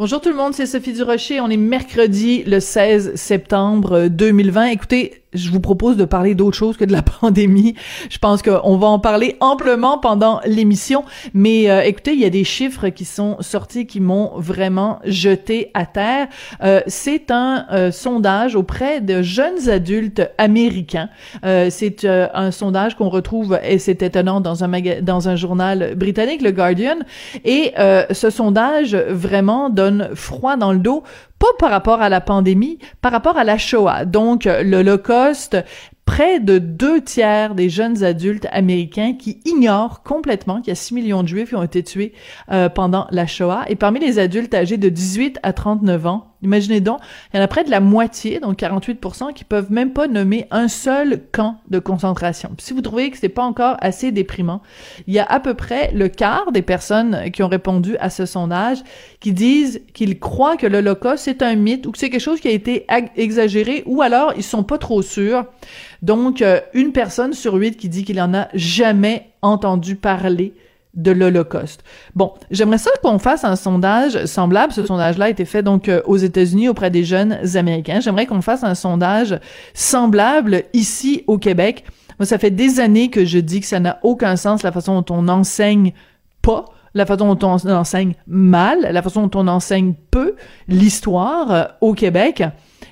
[0.00, 1.42] Bonjour tout le monde, c'est Sophie Durocher.
[1.42, 4.68] On est mercredi le 16 septembre 2020.
[4.68, 7.74] Écoutez, je vous propose de parler d'autre chose que de la pandémie.
[8.08, 11.04] Je pense qu'on va en parler amplement pendant l'émission.
[11.34, 15.70] Mais euh, écoutez, il y a des chiffres qui sont sortis qui m'ont vraiment jeté
[15.74, 16.28] à terre.
[16.62, 21.08] Euh, c'est un euh, sondage auprès de jeunes adultes américains.
[21.42, 26.50] c'est un sondage qu'on retrouve, et c'est étonnant, dans un, dans un journal britannique, le
[26.50, 26.96] Guardian.
[27.44, 31.02] Et ce sondage vraiment donne froid dans le dos
[31.40, 34.04] pas par rapport à la pandémie, par rapport à la Shoah.
[34.04, 35.56] Donc, l'Holocauste,
[36.04, 40.94] près de deux tiers des jeunes adultes américains qui ignorent complètement qu'il y a 6
[40.94, 42.12] millions de juifs qui ont été tués
[42.52, 43.64] euh, pendant la Shoah.
[43.68, 47.00] Et parmi les adultes âgés de 18 à 39 ans, Imaginez donc,
[47.32, 50.46] il y en a près de la moitié, donc 48%, qui peuvent même pas nommer
[50.50, 52.50] un seul camp de concentration.
[52.58, 54.62] si vous trouvez que c'est pas encore assez déprimant,
[55.06, 58.26] il y a à peu près le quart des personnes qui ont répondu à ce
[58.26, 58.78] sondage
[59.20, 62.48] qui disent qu'ils croient que l'Holocauste c'est un mythe ou que c'est quelque chose qui
[62.48, 65.44] a été exagéré ou alors ils sont pas trop sûrs.
[66.02, 70.54] Donc, euh, une personne sur huit qui dit qu'il en a jamais entendu parler
[70.94, 71.84] de l'Holocauste.
[72.14, 74.72] Bon, j'aimerais ça qu'on fasse un sondage semblable.
[74.72, 78.00] Ce sondage-là a été fait donc euh, aux États-Unis auprès des jeunes Américains.
[78.00, 79.38] J'aimerais qu'on fasse un sondage
[79.72, 81.84] semblable ici au Québec.
[82.18, 85.00] Moi, ça fait des années que je dis que ça n'a aucun sens la façon
[85.00, 85.92] dont on enseigne
[86.42, 90.34] pas la façon dont on enseigne mal, la façon dont on enseigne peu
[90.68, 92.42] l'histoire euh, au Québec.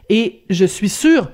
[0.09, 1.31] Et je suis sûre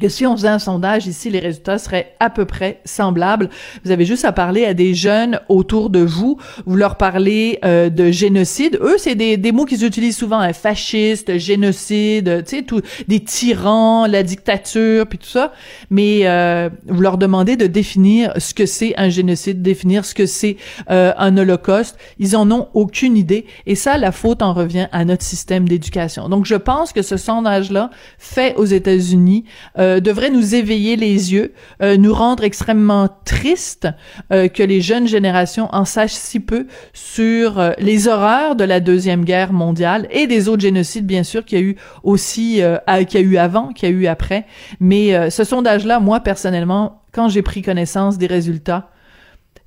[0.00, 3.50] que si on faisait un sondage ici, les résultats seraient à peu près semblables.
[3.84, 7.90] Vous avez juste à parler à des jeunes autour de vous, vous leur parlez euh,
[7.90, 8.78] de génocide.
[8.80, 13.20] Eux, c'est des, des mots qu'ils utilisent souvent, hein, fasciste, génocide, tu sais, tout, des
[13.20, 15.52] tyrans, la dictature, puis tout ça.
[15.90, 20.26] Mais euh, vous leur demandez de définir ce que c'est un génocide, définir ce que
[20.26, 20.56] c'est
[20.90, 21.96] euh, un holocauste.
[22.18, 23.46] Ils en ont aucune idée.
[23.66, 26.28] Et ça, la faute en revient à notre système d'éducation.
[26.28, 29.44] Donc, je pense que ce sondage-là, fait aux États-Unis,
[29.78, 33.88] euh, devrait nous éveiller les yeux, euh, nous rendre extrêmement tristes
[34.32, 39.24] euh, que les jeunes générations en sachent si peu sur les horreurs de la deuxième
[39.24, 42.60] guerre mondiale et des autres génocides bien sûr qu'il y a eu aussi
[43.08, 44.46] qu'il y a eu avant, qu'il y a eu après.
[44.80, 48.90] Mais ce sondage-là, moi personnellement, quand j'ai pris connaissance des résultats,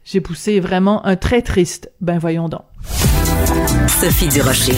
[0.04, 1.92] j'ai poussé vraiment un très triste.
[2.02, 2.62] Ben voyons donc.
[4.02, 4.74] Sophie Durocher.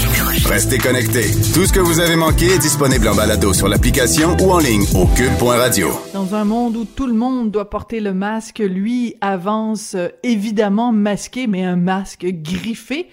[0.50, 1.32] Restez connectés.
[1.54, 4.84] Tout ce que vous avez manqué est disponible en balado sur l'application ou en ligne
[4.96, 5.88] au cube.radio.
[6.14, 10.92] Dans un monde où tout le monde doit porter le masque, lui avance euh, évidemment
[10.92, 13.08] masqué, mais un masque griffé.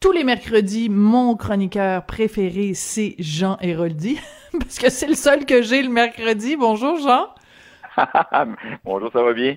[0.00, 4.18] Tous les mercredis, mon chroniqueur préféré, c'est Jean Héroldi,
[4.58, 6.56] parce que c'est le seul que j'ai le mercredi.
[6.56, 7.28] Bonjour Jean.
[8.84, 9.54] Bonjour, ça va bien?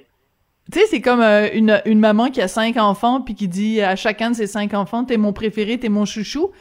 [0.72, 3.82] Tu sais, c'est comme euh, une, une maman qui a cinq enfants puis qui dit
[3.82, 6.52] à chacun de ses cinq enfants, t'es mon préféré, t'es mon chouchou.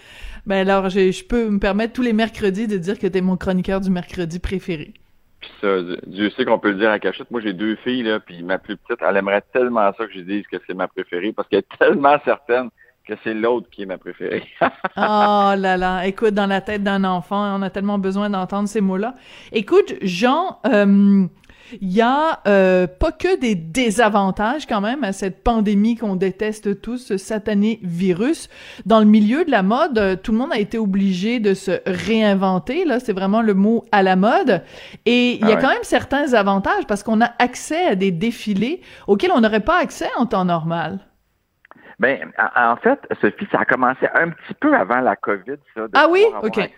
[0.47, 3.37] Ben alors, je, je peux me permettre tous les mercredis de dire que t'es mon
[3.39, 4.93] chroniqueur du mercredi préféré.
[5.41, 5.69] Puis ça,
[6.07, 7.31] Dieu sait qu'on peut le dire à cachette.
[7.31, 10.21] Moi, j'ai deux filles, là, puis ma plus petite, elle aimerait tellement ça que je
[10.21, 12.69] dise que c'est ma préférée parce qu'elle est tellement certaine
[13.07, 14.45] que c'est l'autre qui est ma préférée.
[14.63, 14.67] oh
[14.97, 19.15] là là, écoute, dans la tête d'un enfant, on a tellement besoin d'entendre ces mots-là.
[19.53, 21.27] Écoute, Jean, euh,
[21.81, 26.81] il y a euh, pas que des désavantages quand même à cette pandémie qu'on déteste
[26.81, 28.49] tous, ce satané virus.
[28.87, 31.81] Dans le milieu de la mode, euh, tout le monde a été obligé de se
[31.87, 32.85] réinventer.
[32.85, 34.63] Là, c'est vraiment le mot à la mode.
[35.07, 38.11] Et il y a ah quand même certains avantages parce qu'on a accès à des
[38.11, 41.01] défilés auxquels on n'aurait pas accès en temps normal.
[42.01, 45.83] Ben, en fait, Sophie, ça a commencé un petit peu avant la COVID, ça.
[45.95, 46.71] ah oui, ok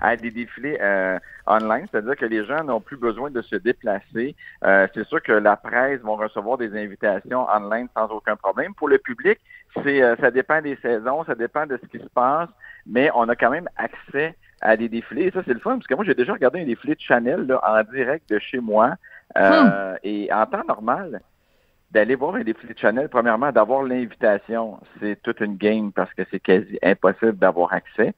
[0.00, 4.34] à des défilés euh, online, c'est-à-dire que les gens n'ont plus besoin de se déplacer.
[4.64, 8.74] Euh, c'est sûr que la presse vont recevoir des invitations online sans aucun problème.
[8.74, 9.38] Pour le public,
[9.82, 12.50] c'est euh, ça dépend des saisons, ça dépend de ce qui se passe,
[12.86, 15.24] mais on a quand même accès à des défilés.
[15.24, 17.46] Et ça, c'est le fun, parce que moi, j'ai déjà regardé un défilé de Chanel
[17.46, 18.94] là, en direct de chez moi.
[19.34, 19.96] Hmm.
[20.04, 21.20] Et en temps normal,
[21.90, 26.22] d'aller voir un défilé de Chanel, premièrement, d'avoir l'invitation, c'est toute une game parce que
[26.30, 28.14] c'est quasi impossible d'avoir accès.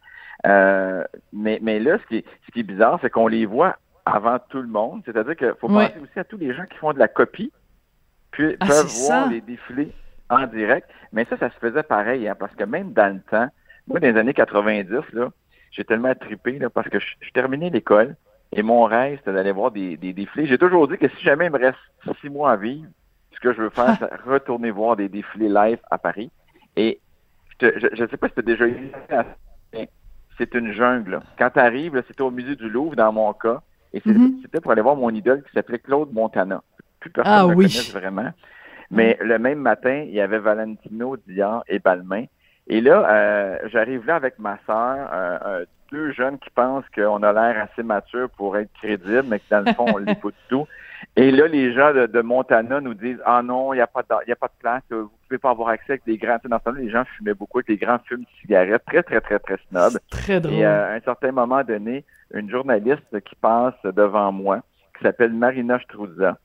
[0.47, 3.77] Euh, mais, mais là, ce qui est, ce qui est bizarre, c'est qu'on les voit
[4.05, 5.03] avant tout le monde.
[5.05, 7.53] C'est-à-dire qu'il faut penser aussi à tous les gens qui font de la copie,
[8.31, 9.93] puis ah, peuvent voir les défilés
[10.31, 10.89] en direct.
[11.13, 13.49] Mais ça, ça se faisait pareil, hein, parce que même dans le temps,
[13.87, 15.31] moi, dans les années 90, là,
[15.71, 18.17] j'ai tellement trippé là, parce que je, je terminais l'école
[18.53, 20.47] et mon rêve, c'était d'aller voir des, des défilés.
[20.47, 21.79] J'ai toujours dit que si jamais il me reste
[22.21, 22.89] six mois à vivre,
[23.33, 26.31] ce que je veux faire, c'est retourner voir des défilés live à Paris.
[26.77, 27.01] Et
[27.61, 28.91] je ne sais pas si tu as déjà eu
[30.39, 31.21] c'est une jungle.
[31.39, 33.61] Quand tu arrives, c'était au musée du Louvre, dans mon cas,
[33.93, 34.39] et mhm.
[34.43, 36.63] c'était pour aller voir mon idole qui s'appelait Claude Montana.
[37.01, 37.91] Plus personne ah, ne oui.
[37.93, 38.31] vraiment.
[38.91, 42.25] Mais le même matin, il y avait Valentino, Dior et Balmain.
[42.69, 47.23] Et là, euh, j'arrive là avec ma sœur, euh, euh, deux jeunes qui pensent qu'on
[47.23, 50.67] a l'air assez mature pour être crédible, mais que dans le fond, on l'écoute tout.
[51.17, 54.29] Et là, les gens de, Montana nous disent Ah non, il n'y a, pas de,
[54.29, 56.39] y a pas de place, vous pouvez pas avoir accès avec des grands.
[56.45, 59.21] Dans ce temps-là, les gens fumaient beaucoup avec des grands fumes de cigarettes, très, très,
[59.21, 59.99] très, très snob.
[60.11, 60.55] Très drôle.
[60.55, 62.05] Et à un certain moment donné,
[62.35, 64.61] une journaliste qui passe devant moi,
[64.97, 66.39] qui s'appelle Marina Struzza,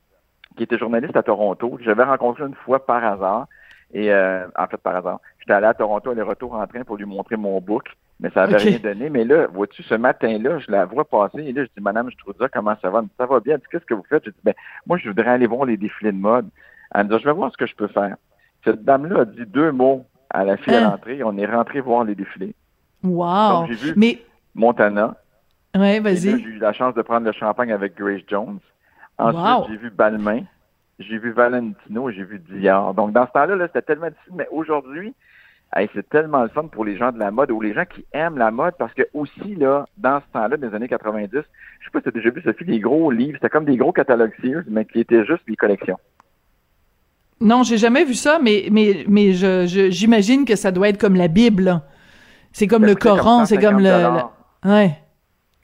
[0.55, 3.47] qui était journaliste à Toronto, que j'avais rencontré une fois par hasard.
[3.93, 7.05] Et euh, en fait, par hasard, j'étais allé à Toronto aller-retour en train pour lui
[7.05, 7.85] montrer mon book,
[8.19, 9.09] mais ça n'avait rien donné.
[9.09, 12.09] Mais là, vois-tu, ce matin-là, je la vois passer et là, je dis, Madame
[12.39, 13.03] ça, comment ça va?
[13.17, 13.57] Ça va bien.
[13.71, 14.25] Qu'est-ce que vous faites?
[14.25, 14.53] Je dis, ben,
[14.87, 16.47] moi, je voudrais aller voir les défilés de mode.
[16.93, 18.15] Elle me dit, je vais voir ce que je peux faire.
[18.63, 20.91] Cette dame-là a dit deux mots à la fille à hein?
[20.91, 22.55] l'entrée on est rentré voir les défilés.
[23.03, 23.65] Wow!
[23.67, 24.21] j'ai vu mais...
[24.55, 25.15] Montana.
[25.75, 26.17] Ouais, vas-y.
[26.17, 28.59] J'ai eu la chance de prendre le champagne avec Grace Jones.
[29.17, 30.43] Ensuite, j'ai vu Balmain
[30.99, 32.93] j'ai vu Valentino, j'ai vu Dior.
[32.93, 34.33] Donc, dans ce temps-là, -là, c'était tellement difficile.
[34.35, 35.13] Mais aujourd'hui,
[35.93, 38.37] c'est tellement le fun pour les gens de la mode ou les gens qui aiment
[38.37, 41.99] la mode parce que aussi, là, dans ce temps-là, des années 90, je sais pas
[41.99, 44.63] si tu as déjà vu, Sophie, des gros livres, c'était comme des gros catalogues Sears,
[44.67, 45.97] mais qui étaient juste des collections.
[47.43, 51.15] Non, j'ai jamais vu ça, mais, mais, mais je, j'imagine que ça doit être comme
[51.15, 51.81] la Bible.
[52.53, 54.21] C'est comme le Coran, c'est comme le,
[54.65, 54.91] Ouais.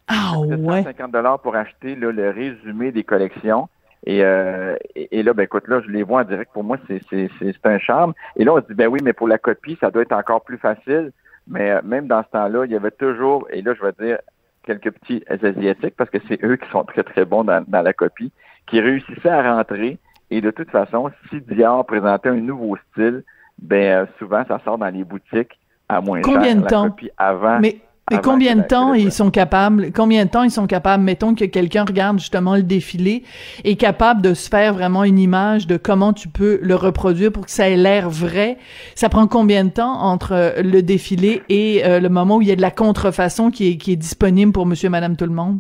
[0.08, 0.84] Ah ouais.
[0.84, 3.70] 150 dollars pour acheter là, le résumé des collections.
[4.08, 6.52] Euh, et, et, là, ben écoute, là, je les vois en direct.
[6.54, 8.14] Pour moi, c'est, c'est, c'est, un charme.
[8.36, 10.44] Et là, on se dit, ben oui, mais pour la copie, ça doit être encore
[10.44, 11.12] plus facile.
[11.48, 14.18] Mais euh, même dans ce temps-là, il y avait toujours, et là, je vais dire
[14.64, 17.94] quelques petits asiatiques, parce que c'est eux qui sont très, très bons dans, dans la
[17.94, 18.32] copie,
[18.68, 19.98] qui réussissaient à rentrer.
[20.32, 23.24] Et de toute façon, si Dior présentait un nouveau style,
[23.62, 26.62] ben euh, souvent, ça sort dans les boutiques à moins Combien cher.
[26.62, 26.96] de temps?
[27.18, 27.60] avant.
[27.60, 27.82] Mais
[28.24, 31.86] combien de temps ils sont capables, combien de temps ils sont capables, mettons que quelqu'un
[31.86, 33.24] regarde justement le défilé,
[33.64, 37.46] est capable de se faire vraiment une image de comment tu peux le reproduire pour
[37.46, 38.58] que ça ait l'air vrai.
[38.96, 42.52] Ça prend combien de temps entre le défilé et euh, le moment où il y
[42.52, 45.60] a de la contrefaçon qui est, qui est disponible pour monsieur, madame, tout le monde?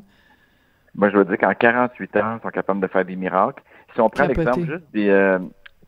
[0.95, 3.61] Moi, je veux dire qu'en 48 ans, ils sont capables de faire des miracles.
[3.93, 5.39] Si on prend l'exemple juste des, euh,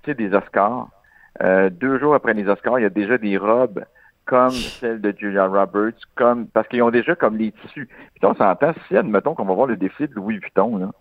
[0.06, 0.90] des Oscars,
[1.42, 3.84] euh, deux jours après les Oscars, il y a déjà des robes
[4.26, 7.88] comme celle de Julia Roberts, comme parce qu'ils ont déjà comme les tissus.
[7.88, 10.92] Puis on s'entend, si admettons qu'on va voir le défi de Louis Vuitton, là,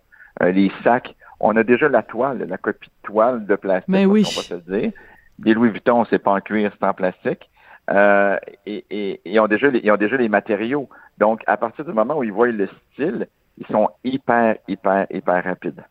[0.41, 4.05] euh, les sacs, on a déjà la toile, la copie de toile de plastique, Mais
[4.05, 4.23] oui.
[4.25, 4.91] on va se le dire.
[5.39, 7.49] Des Louis Vuitton, c'est pas en cuir, c'est en plastique.
[7.89, 10.87] Euh, et, et, ils, ont déjà les, ils ont déjà les matériaux.
[11.17, 13.27] Donc, à partir du moment où ils voient le style,
[13.57, 15.83] ils sont hyper, hyper, hyper rapides.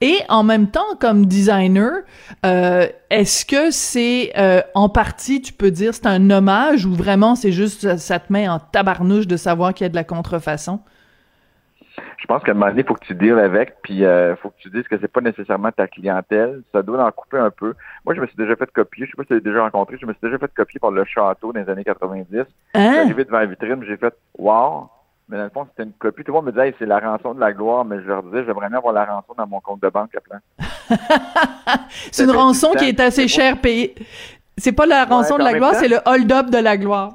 [0.00, 2.02] Et en même temps, comme designer,
[2.46, 7.34] euh, est-ce que c'est euh, en partie, tu peux dire, c'est un hommage ou vraiment
[7.34, 10.80] c'est juste ça, te met en tabarnouche de savoir qu'il y a de la contrefaçon?
[12.16, 14.36] Je pense qu'à un moment donné, il faut que tu deals avec, puis il euh,
[14.36, 16.62] faut que tu dises que c'est pas nécessairement ta clientèle.
[16.72, 17.74] Ça doit en couper un peu.
[18.04, 19.06] Moi, je me suis déjà fait copier.
[19.06, 19.96] Je sais pas si tu l'as déjà rencontré.
[20.00, 22.38] Je me suis déjà fait copier par le château dans les années 90.
[22.40, 22.44] Hein?
[22.74, 24.88] J'arrivais devant la vitrine, j'ai fait «Wow!»
[25.30, 26.24] Mais dans le fond, c'était une copie.
[26.24, 28.44] Tout le monde me disait, c'est la rançon de la gloire, mais je leur disais,
[28.44, 30.40] j'aimerais bien avoir la rançon dans mon compte de banque à plein.
[32.10, 33.94] c'est une rançon qui est assez chère payée.
[34.58, 37.12] C'est pas la rançon de la gloire, c'est le hold-up de la gloire.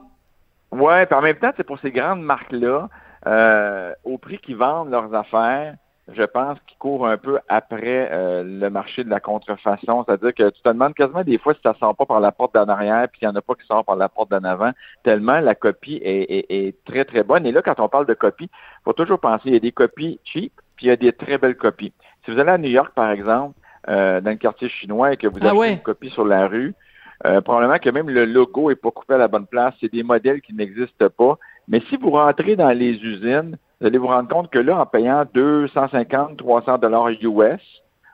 [0.71, 2.89] Ouais, puis en même temps, c'est pour ces grandes marques-là,
[3.27, 5.75] euh, au prix qu'ils vendent leurs affaires,
[6.13, 10.03] je pense qu'ils courent un peu après euh, le marché de la contrefaçon.
[10.05, 12.53] C'est-à-dire que tu te demandes quasiment des fois si ça sort pas par la porte
[12.53, 14.71] d'en arrière, puis il n'y en a pas qui sort par la porte d'en avant,
[15.03, 17.45] tellement la copie est, très, très bonne.
[17.45, 19.71] Et là, quand on parle de copie, il faut toujours penser, il y a des
[19.71, 21.93] copies cheap, puis il y a des très belles copies.
[22.23, 23.57] Si vous allez à New York, par exemple,
[23.89, 26.75] euh, dans le quartier chinois, et que vous ah achetez une copie sur la rue,
[27.25, 29.73] euh, probablement que même le logo est pas coupé à la bonne place.
[29.79, 31.37] C'est des modèles qui n'existent pas.
[31.67, 34.85] Mais si vous rentrez dans les usines, vous allez vous rendre compte que là, en
[34.85, 37.61] payant 250, 300 dollars US,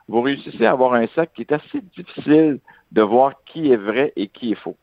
[0.08, 2.58] vous réussissez à avoir un sac qui est assez difficile
[2.90, 4.76] de voir qui est vrai et qui est faux.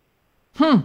[0.59, 0.79] Hmm.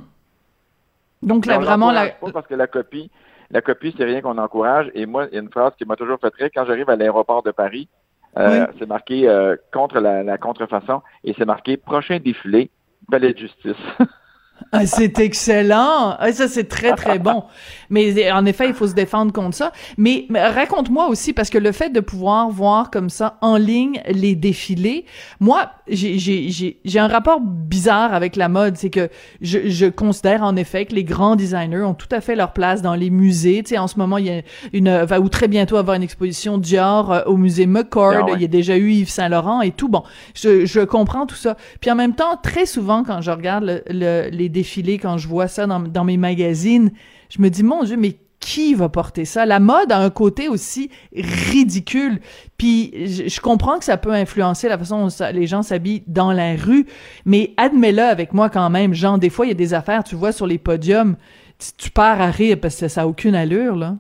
[1.23, 2.09] Donc là, vraiment, la...
[2.09, 3.11] Pas parce que la copie,
[3.51, 4.91] la copie, c'est rien qu'on encourage.
[4.95, 6.97] Et moi, il y a une phrase qui m'a toujours fait très quand j'arrive à
[6.97, 7.89] l'aéroport de Paris,
[8.37, 12.69] euh, c'est marqué euh, contre la, la contrefaçon et c'est marqué prochain défilé,
[13.11, 13.77] palais de justice.
[14.73, 16.17] Ah, c'est excellent.
[16.19, 17.45] Ah, ça, c'est très, très bon.
[17.91, 19.73] Mais en effet, il faut se défendre contre ça.
[19.99, 24.35] Mais, raconte-moi aussi, parce que le fait de pouvoir voir comme ça en ligne les
[24.35, 25.05] défilés,
[25.39, 28.77] moi, j'ai un rapport bizarre avec la mode.
[28.77, 32.35] C'est que je, je considère en effet que les grands designers ont tout à fait
[32.37, 33.63] leur place dans les musées.
[33.63, 34.43] Tu sais, en ce moment, il y a
[34.73, 38.27] une, va ou très bientôt avoir une exposition Dior euh, au musée McCord.
[38.29, 39.89] Ah il y a déjà eu Yves Saint-Laurent et tout.
[39.89, 40.03] Bon,
[40.35, 41.57] je, je comprends tout ça.
[41.81, 45.29] Puis en même temps, très souvent, quand je regarde le, le, les défilés, quand je
[45.29, 46.91] vois ça dans, mes magazines,
[47.31, 49.47] je me dis, mon Dieu, mais qui va porter ça?
[49.47, 52.21] La mode a un côté aussi ridicule.
[52.59, 56.55] Puis je, comprends que ça peut influencer la façon dont les gens s'habillent dans la
[56.55, 56.87] rue,
[57.25, 60.15] mais admets-le avec moi quand même, Jean, des fois, il y a des affaires, tu
[60.15, 61.17] vois, sur les podiums,
[61.79, 63.95] tu, pars à rire parce que ça n'a aucune allure, là.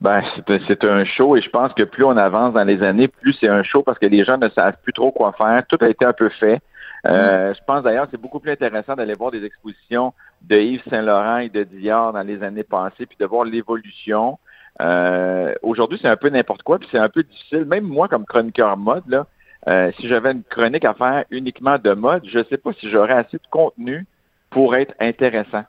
[0.00, 0.22] Ben,
[0.66, 3.48] c'est un show et je pense que plus on avance dans les années, plus c'est
[3.48, 5.62] un show parce que les gens ne savent plus trop quoi faire.
[5.68, 6.60] Tout a été un peu fait.
[7.06, 7.54] Euh, mm.
[7.54, 11.38] Je pense d'ailleurs que c'est beaucoup plus intéressant d'aller voir des expositions de Yves Saint-Laurent
[11.38, 14.38] et de Dior dans les années passées, puis de voir l'évolution.
[14.80, 17.64] Euh, Aujourd'hui, c'est un peu n'importe quoi, puis c'est un peu difficile.
[17.64, 19.26] Même moi, comme chroniqueur mode, là,
[19.68, 22.90] euh, si j'avais une chronique à faire uniquement de mode, je ne sais pas si
[22.90, 24.06] j'aurais assez de contenu
[24.50, 25.64] pour être intéressant.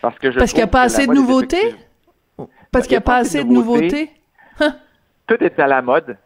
[0.00, 1.74] Parce que je Parce qu'il n'y a pas assez de nouveautés?
[2.70, 4.10] Parce qu'il n'y a, pas assez de nouveautés?
[5.26, 6.16] Tout est à la mode.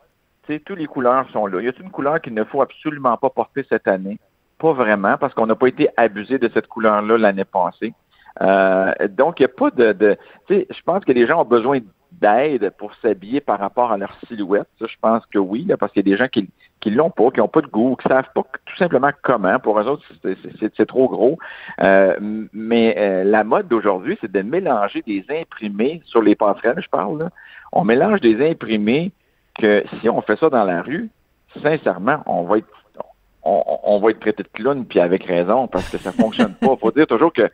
[0.47, 1.61] sais, tous les couleurs sont là.
[1.61, 4.19] Il y a une couleur qu'il ne faut absolument pas porter cette année?
[4.63, 7.95] Pas vraiment, parce qu'on n'a pas été abusé de cette couleur-là l'année passée.
[8.41, 9.93] Euh, donc, il n'y a pas de...
[9.93, 10.17] de
[10.49, 11.81] je pense que les gens ont besoin
[12.13, 14.69] d'aide pour s'habiller par rapport à leur silhouette.
[14.79, 17.31] Ça, je pense que oui, parce qu'il y a des gens qui qui l'ont pas,
[17.33, 19.59] qui n'ont pas de goût, qui savent pas tout simplement comment.
[19.59, 20.05] Pour eux autres,
[20.77, 21.39] c'est trop gros.
[21.81, 22.15] Euh,
[22.53, 27.31] mais euh, la mode d'aujourd'hui, c'est de mélanger des imprimés sur les passerelles, je parle.
[27.73, 29.11] On mélange des imprimés
[29.59, 31.11] que si on fait ça dans la rue,
[31.63, 32.67] sincèrement, on va être
[33.45, 36.77] on, va être traité de clown, puis avec raison, parce que ça fonctionne pas.
[36.77, 37.51] faut dire toujours que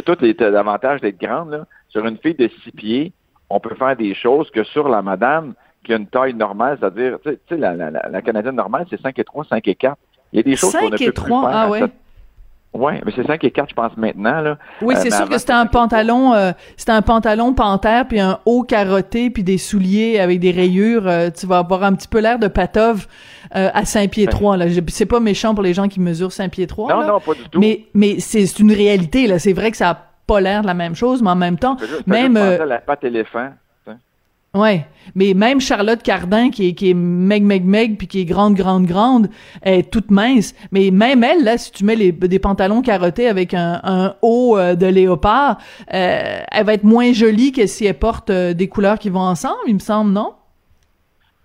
[0.00, 1.50] tout est davantage d'être grande.
[1.50, 1.66] Là.
[1.88, 3.12] Sur une fille de six pieds,
[3.50, 7.18] on peut faire des choses que sur la madame, qui a une taille normale, c'est-à-dire,
[7.24, 9.96] tu sais, la, la, la, Canadienne normale, c'est 5 et 3, 5 et 4.
[10.32, 11.58] Il y a des choses qu'on ne peut 3, plus faire.
[11.58, 11.80] Ah ouais.
[12.78, 14.40] Oui, mais c'est 5 et 4, je pense, maintenant.
[14.40, 14.58] Là.
[14.82, 18.38] Oui, c'est euh, sûr que c'était un pantalon euh, c'était un pantalon panthère, puis un
[18.44, 21.06] haut carotté, puis des souliers avec des rayures.
[21.06, 23.06] Euh, tu vas avoir un petit peu l'air de Patov
[23.52, 24.56] à 5 pieds 3.
[24.56, 24.66] Là.
[24.88, 26.94] C'est pas méchant pour les gens qui mesurent 5 pieds 3.
[26.94, 27.60] Non, non, pas du tout.
[27.60, 29.26] Mais, mais c'est une réalité.
[29.26, 29.38] là.
[29.38, 31.76] C'est vrai que ça a pas l'air de la même chose, mais en même temps,
[32.06, 32.36] même...
[32.36, 33.50] Euh, la patte éléphant.
[34.56, 38.24] Ouais, mais même Charlotte Cardin qui est qui est meg meg meg puis qui est
[38.24, 39.28] grande grande grande,
[39.62, 40.54] est toute mince.
[40.72, 44.56] Mais même elle là, si tu mets les, des pantalons carottés avec un, un haut
[44.56, 45.58] euh, de léopard,
[45.92, 49.20] euh, elle va être moins jolie que si elle porte euh, des couleurs qui vont
[49.20, 50.32] ensemble, il me semble, non?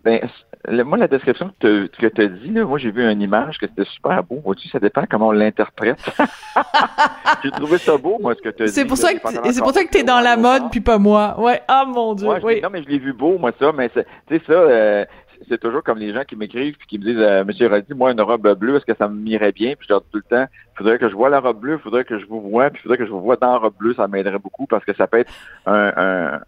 [0.03, 0.21] Ben
[0.69, 3.89] moi, la description que tu as dit, là, moi, j'ai vu une image que c'était
[3.89, 4.41] super beau.
[4.43, 5.99] Vois-tu, ça dépend comment on l'interprète.
[7.43, 8.71] j'ai trouvé ça beau, moi, ce que tu as dit.
[8.71, 9.19] C'est pour ça que
[9.51, 11.39] c'est pour ça que t'es dans la mode, puis pas moi.
[11.39, 11.61] Ouais.
[11.67, 12.27] Ah, mon Dieu.
[12.43, 12.61] oui.
[12.61, 13.71] Non, mais je l'ai vu beau, moi, ça.
[13.71, 15.05] Mais tu sais, ça, euh,
[15.49, 18.11] c'est toujours comme les gens qui m'écrivent puis qui me disent euh, Monsieur Roddy, moi,
[18.11, 19.75] une robe bleue, est-ce que ça m'irait bien?
[19.75, 21.81] Puis je leur dis tout le temps, faudrait que je vois la robe bleue, il
[21.81, 23.93] faudrait que je vous vois, puis faudrait que je vous vois dans la robe bleue,
[23.93, 25.31] ça m'aiderait beaucoup parce que ça peut être
[25.65, 26.39] un, un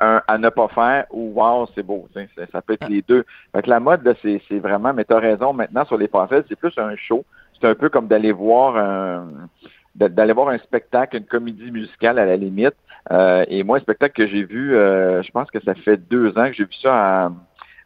[0.00, 2.08] un à ne pas faire ou wow, c'est beau.
[2.52, 3.24] Ça, peut être les deux.
[3.54, 6.76] Fait la mode, c'est, vraiment, mais tu as raison, maintenant sur les passerelles, c'est plus
[6.78, 7.24] un show.
[7.60, 9.48] C'est un peu comme d'aller voir un
[9.94, 12.74] d'aller voir un spectacle, une comédie musicale à la limite.
[13.10, 16.36] Euh, et moi, un spectacle que j'ai vu, euh, je pense que ça fait deux
[16.36, 17.32] ans que j'ai vu ça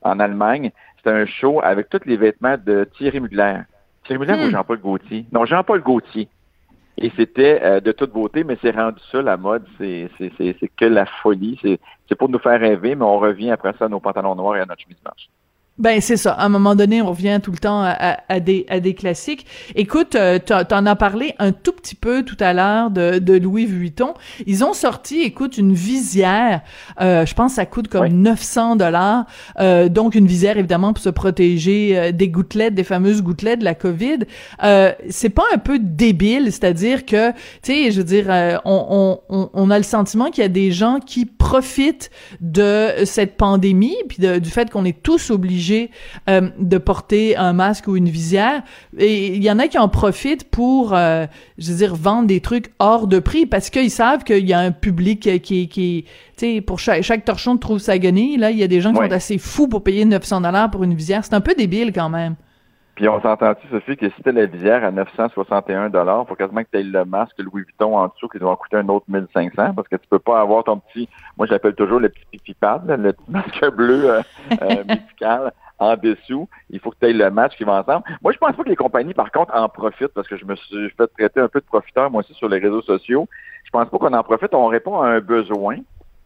[0.03, 0.73] en Allemagne.
[0.97, 3.61] C'était un show avec tous les vêtements de Thierry Mugler.
[4.05, 4.51] Thierry Mugler ou hmm.
[4.51, 5.27] Jean-Paul Gaultier?
[5.31, 6.29] Non, Jean-Paul Gaultier.
[6.99, 10.11] Et c'était euh, de toute beauté, mais c'est rendu ça, la mode, c'est
[10.77, 11.59] que la folie.
[12.09, 14.61] C'est pour nous faire rêver, mais on revient après ça à nos pantalons noirs et
[14.61, 15.29] à notre chemise blanche.
[15.81, 16.33] Ben c'est ça.
[16.33, 19.47] À un moment donné, on revient tout le temps à, des à des classiques.
[19.75, 23.39] Écoute, euh, tu en as parlé un tout petit peu tout à l'heure de, de
[23.39, 24.13] Louis Vuitton.
[24.47, 26.61] Ils ont sorti, écoute, une visière.
[27.01, 29.25] Euh, je pense que ça coûte comme 900 dollars.
[29.59, 33.65] Euh, donc une visière évidemment pour se protéger euh, des gouttelettes, des fameuses gouttelettes de
[33.65, 34.19] la Covid.
[34.63, 39.51] Euh, c'est pas un peu débile, c'est-à-dire que, tu sais, je veux dire, on, on,
[39.55, 42.11] on a le sentiment qu'il y a des gens qui profitent
[42.43, 45.70] de cette pandémie puis du fait qu'on est tous obligés
[46.29, 48.63] euh, de porter un masque ou une visière.
[48.99, 51.27] Et il y en a qui en profitent pour, euh,
[51.59, 54.59] je veux dire, vendre des trucs hors de prix parce qu'ils savent qu'il y a
[54.59, 56.05] un public qui, qui
[56.37, 58.37] tu sais, pour chaque, chaque torchon trouve sa guenille.
[58.37, 60.85] Là, il y a des gens qui sont assez fous pour payer 900 dollars pour
[60.85, 61.25] une visière.
[61.25, 62.37] C'est un peu débile quand même.
[63.01, 66.69] Puis on s'entend-tu, Sophie, que si t'as la visière à 961 dollars, faut quasiment que
[66.71, 69.89] tu aies le masque Louis Vuitton en dessous qui doit coûter un autre 1500 parce
[69.89, 71.09] que tu peux pas avoir ton petit,
[71.39, 74.23] moi j'appelle toujours le petit pipipad, le petit masque bleu euh,
[74.61, 75.51] euh, médical
[75.81, 76.49] en dessous.
[76.71, 78.05] Il faut que tu aies le match qui va ensemble.
[78.23, 80.55] Moi, je pense pas que les compagnies, par contre, en profitent parce que je me
[80.55, 83.29] suis fait traiter un peu de profiteur, moi aussi, sur les réseaux sociaux.
[83.65, 84.55] Je pense pas qu'on en profite.
[84.55, 85.79] On répond à un besoin.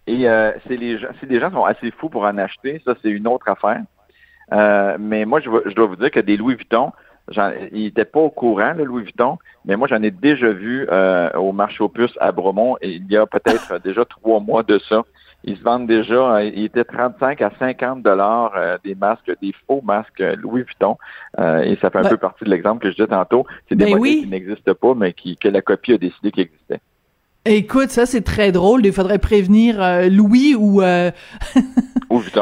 [0.07, 2.95] Et euh, c'est les gens, si les gens sont assez fous pour en acheter, ça,
[3.01, 3.83] c'est une autre affaire.
[4.53, 6.93] Euh, mais moi, je, je, dois vous dire que des Louis Vuitton,
[7.73, 11.31] il n'était pas au courant, le Louis Vuitton, mais moi, j'en ai déjà vu euh,
[11.33, 14.79] au marché aux puces à Bromont, et il y a peut-être déjà trois mois de
[14.79, 15.03] ça.
[15.45, 19.83] Ils se vendent déjà, euh, il était 35 à 50 dollars des masques, des faux
[19.83, 20.97] masques Louis Vuitton,
[21.39, 23.47] et ça fait un peu partie de l'exemple que je disais tantôt.
[23.69, 26.81] C'est des ben qui n'existent pas, mais qui, que la copie a décidé qu'ils existaient.
[27.47, 28.87] Écoute, ça c'est très drôle.
[28.87, 31.11] Il faudrait prévenir euh, Louis ou euh...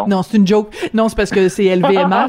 [0.07, 0.73] non, c'est une joke.
[0.95, 2.29] Non, c'est parce que c'est LVMH.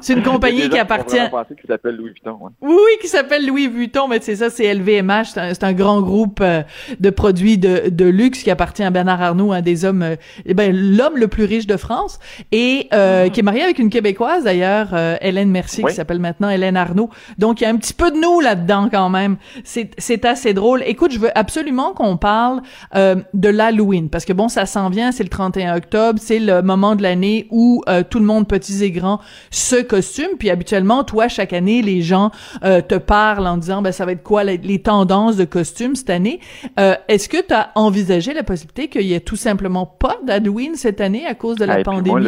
[0.00, 1.16] c'est une, compagnie qui appartient.
[1.60, 2.38] qui s'appelle Louis Vuitton.
[2.60, 5.24] Oui, qui s'appelle Louis Vuitton, mais c'est ça, c'est LVMH.
[5.34, 6.62] C'est un, grand groupe euh,
[7.00, 10.54] de produits de, de, luxe qui appartient à Bernard Arnault, un des hommes, euh, eh
[10.54, 12.20] ben l'homme le plus riche de France,
[12.52, 13.30] et euh, mm-hmm.
[13.32, 17.10] qui est marié avec une québécoise d'ailleurs, Hélène Mercier, qui s'appelle maintenant Hélène Arnault.
[17.38, 19.36] Donc il y a un petit peu de nous là-dedans quand même.
[19.64, 20.82] C'est c'est assez drôle.
[20.86, 22.62] Écoute, je veux absolument qu'on parle
[22.94, 26.96] de l'Halloween parce que bon, ça s'en vient, c'est le 31 octobre, c'est le moment
[26.96, 30.36] de l'année où euh, tout le monde, petits et grands, se costume.
[30.38, 32.30] Puis habituellement, toi, chaque année, les gens
[32.64, 36.10] euh, te parlent en disant, ben ça va être quoi les, tendances de costumes cette
[36.10, 36.40] année.
[36.78, 40.74] Euh, est-ce que tu as envisagé la possibilité qu'il y ait tout simplement pas d'Halloween
[40.74, 42.26] cette année à cause de la pandémie?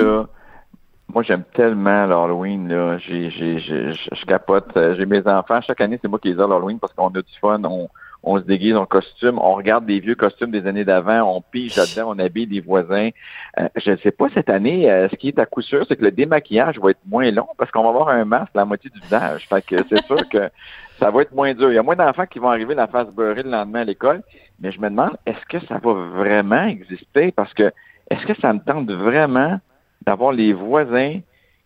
[1.14, 2.98] Moi, j'aime tellement l'Halloween, là.
[2.98, 4.72] J'ai, j'ai, je capote.
[4.74, 5.60] J'ai mes enfants.
[5.60, 7.62] Chaque année, c'est moi qui les ai l'Halloween parce qu'on a du fun.
[7.64, 7.88] On,
[8.26, 11.76] on se déguise en costume, on regarde des vieux costumes des années d'avant, on pige
[11.76, 13.10] là-dedans, on habille des voisins.
[13.58, 15.94] Euh, je ne sais pas cette année, euh, ce qui est à coup sûr, c'est
[15.94, 18.90] que le démaquillage va être moins long parce qu'on va avoir un masque la moitié
[18.90, 19.46] du visage.
[19.48, 20.50] Fait que c'est sûr que
[20.98, 21.70] ça va être moins dur.
[21.70, 24.22] Il y a moins d'enfants qui vont arriver la face beurrée le lendemain à l'école,
[24.60, 27.30] mais je me demande, est-ce que ça va vraiment exister?
[27.30, 27.70] Parce que
[28.10, 29.60] est-ce que ça me tente vraiment
[30.04, 31.20] d'avoir les voisins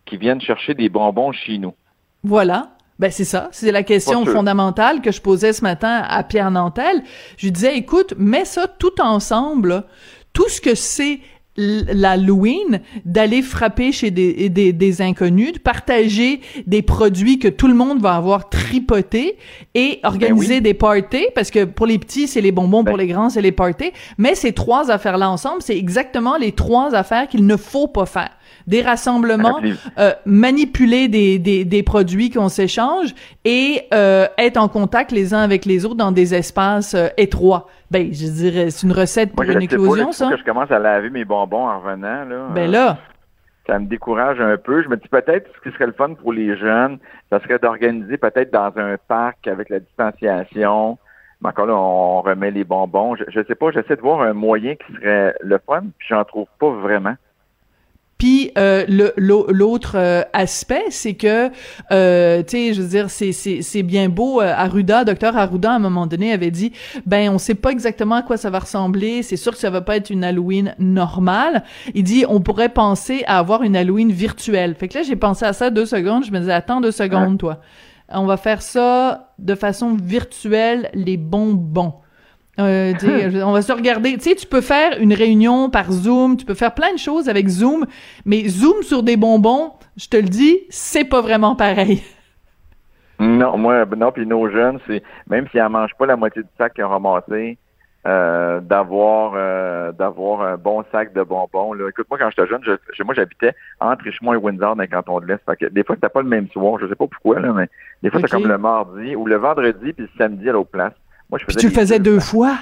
[0.05, 1.73] qui viennent chercher des bonbons chez nous?
[2.23, 2.67] Voilà.
[3.01, 7.01] Ben c'est ça, c'est la question fondamentale que je posais ce matin à Pierre Nantel.
[7.35, 9.85] Je lui disais, écoute, mets ça tout ensemble,
[10.33, 11.19] tout ce que c'est
[11.57, 17.73] l'Halloween, d'aller frapper chez des, des, des, inconnus, de partager des produits que tout le
[17.73, 19.35] monde va avoir tripoté
[19.73, 23.03] et organiser ben des parties, parce que pour les petits, c'est les bonbons, pour ben
[23.03, 23.91] les grands, c'est les parties.
[24.19, 28.29] Mais ces trois affaires-là ensemble, c'est exactement les trois affaires qu'il ne faut pas faire
[28.67, 29.59] des rassemblements,
[29.97, 33.13] euh, manipuler des, des, des produits qu'on s'échange
[33.45, 37.67] et euh, être en contact les uns avec les autres dans des espaces euh, étroits.
[37.89, 40.29] Ben, je dirais, c'est une recette pour une éclosion, ça.
[40.29, 42.47] que je commence à laver mes bonbons en revenant, là.
[42.53, 42.97] Ben là.
[43.67, 44.81] Ça me décourage un peu.
[44.81, 46.97] Je me dis peut-être ce qui serait le fun pour les jeunes,
[47.29, 50.97] ça serait d'organiser peut-être dans un parc avec la distanciation.
[51.41, 53.15] Mais encore là, on remet les bonbons.
[53.15, 56.23] Je, je sais pas, j'essaie de voir un moyen qui serait le fun, puis j'en
[56.23, 57.15] trouve pas vraiment.
[58.21, 58.85] Puis euh,
[59.17, 61.49] l'autre euh, aspect, c'est que,
[61.91, 64.41] euh, tu sais, je veux dire, c'est c'est bien beau.
[64.41, 66.71] Euh, Arruda, docteur Arruda, à un moment donné, avait dit,
[67.07, 69.23] ben, on sait pas exactement à quoi ça va ressembler.
[69.23, 71.63] C'est sûr que ça va pas être une Halloween normale.
[71.95, 74.75] Il dit, on pourrait penser à avoir une Halloween virtuelle.
[74.75, 76.23] Fait que là, j'ai pensé à ça deux secondes.
[76.23, 77.59] Je me disais, attends deux secondes, toi.
[78.07, 81.95] On va faire ça de façon virtuelle, les bonbons.
[82.59, 82.93] Euh,
[83.43, 84.13] on va se regarder.
[84.17, 87.29] Tu sais, tu peux faire une réunion par Zoom, tu peux faire plein de choses
[87.29, 87.85] avec Zoom,
[88.25, 92.03] mais Zoom sur des bonbons, je te le dis, c'est pas vraiment pareil.
[93.19, 96.47] Non, moi, non, puis nos jeunes, c'est même s'ils en mangent pas la moitié du
[96.57, 97.59] sac qu'ils ont ramassé,
[98.07, 101.73] euh, d'avoir euh, d'avoir un bon sac de bonbons.
[101.73, 101.87] Là.
[101.89, 105.19] Écoute, moi, quand j'étais jeune, je, moi, j'habitais entre Richemont et Windsor dans le canton
[105.19, 105.55] de l'Est.
[105.55, 106.79] que des fois, c'était pas le même soir.
[106.81, 107.69] Je sais pas pourquoi, là, mais
[108.01, 110.93] des fois, c'était comme le mardi ou le vendredi puis le samedi à l'autre place.
[111.31, 112.57] Moi, je faisais Puis tu le faisais deux fois?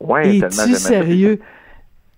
[0.00, 0.62] Oui, tellement.
[0.62, 1.40] Es-tu sérieux?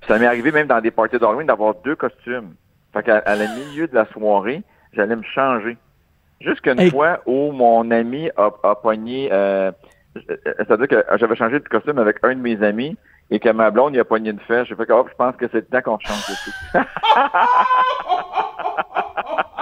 [0.06, 2.54] Ça m'est arrivé même dans des parties d'Halloween d'avoir deux costumes.
[2.92, 4.62] Fait qu'à à le milieu de la soirée,
[4.92, 5.76] j'allais me changer.
[6.40, 9.28] Jusqu'une fois où mon ami a, a pogné...
[9.32, 9.70] Euh,
[10.58, 12.96] C'est-à-dire que j'avais changé de costume avec un de mes amis
[13.30, 14.66] et que ma blonde, il a pogné une fesse.
[14.66, 16.26] J'ai fait que, oh, je pense que c'est le temps qu'on change
[16.74, 16.80] de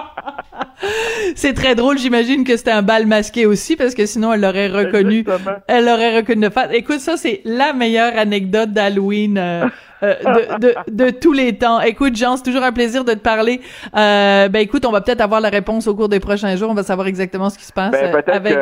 [1.34, 4.68] C'est très drôle, j'imagine que c'était un bal masqué aussi, parce que sinon elle l'aurait
[4.68, 5.24] reconnu.
[5.66, 6.70] Elle l'aurait reconnu de face.
[6.72, 9.66] Écoute, ça c'est la meilleure anecdote d'Halloween euh,
[10.02, 11.80] euh, de, de, de, tous les temps.
[11.80, 13.60] Écoute, Jean, c'est toujours un plaisir de te parler.
[13.96, 16.70] Euh, ben écoute, on va peut-être avoir la réponse au cours des prochains jours.
[16.70, 17.90] On va savoir exactement ce qui se passe.
[17.90, 18.54] Ben, peut-être avec...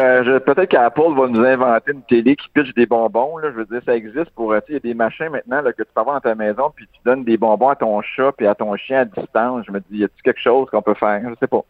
[0.44, 3.36] peut-être qu'Apple va nous inventer une télé qui pitche des bonbons.
[3.38, 3.50] Là.
[3.50, 4.54] Je veux dire, ça existe pour.
[4.68, 6.86] Il y a des machins maintenant là, que tu peux avoir dans ta maison, puis
[6.92, 9.64] tu donnes des bonbons à ton chat puis à ton chien à distance.
[9.66, 11.20] Je me dis, y a-t-il quelque chose qu'on peut faire?
[11.22, 11.64] Je sais pas.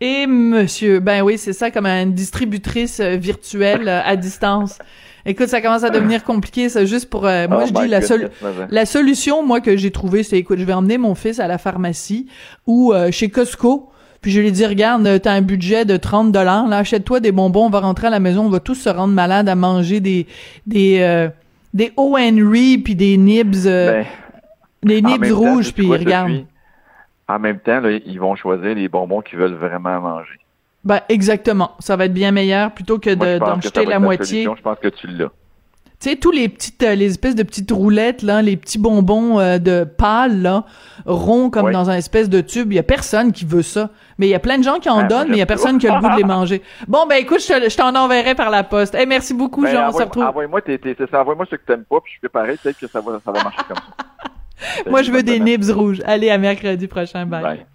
[0.00, 4.78] Et monsieur, ben oui, c'est ça comme une distributrice euh, virtuelle euh, à distance.
[5.26, 8.00] Écoute, ça commence à devenir compliqué, ça juste pour euh, moi oh je dis la
[8.00, 8.30] seule
[8.70, 11.58] la solution moi que j'ai trouvée c'est écoute, je vais emmener mon fils à la
[11.58, 12.26] pharmacie
[12.66, 13.90] ou chez Costco.
[14.22, 17.66] Puis je lui dis regarde, t'as un budget de 30 dollars, là achète-toi des bonbons,
[17.66, 20.26] on va rentrer à la maison, on va tous se rendre malades à manger des
[20.66, 21.28] des
[21.74, 22.16] des O.
[22.18, 24.06] Henry puis des nibs ben,
[24.82, 26.44] des nibs rouges puis regarde
[27.30, 30.38] en même temps, ils vont choisir les bonbons qu'ils veulent vraiment manger.
[30.84, 31.72] Ben, exactement.
[31.78, 34.44] Ça va être bien meilleur plutôt que d'en jeter la moitié.
[34.44, 35.30] je pense que tu l'as.
[36.00, 39.38] Tu sais, tous les petites, euh, les espèces de petites roulettes, là, les petits bonbons
[39.38, 40.64] euh, de pâle, là,
[41.04, 42.72] ronds comme dans un espèce de tube.
[42.72, 43.90] Il y a personne qui veut ça.
[44.16, 45.76] Mais il y a plein de gens qui en donnent, mais il y a personne
[45.76, 46.62] qui a le goût de les manger.
[46.88, 48.96] Bon, ben écoute, je, t'en enverrai par la poste.
[48.98, 49.88] Eh, merci beaucoup, ben, Jean.
[49.88, 50.24] On se retrouve.
[50.24, 52.56] Envoie-moi ce que t'aimes pas, puis je fais pareil.
[52.62, 54.04] Peut-être que ça va, ça va marcher comme ça.
[54.88, 56.02] Moi, je veux des nibs rouges.
[56.04, 57.26] Allez, à mercredi prochain.
[57.26, 57.66] bye.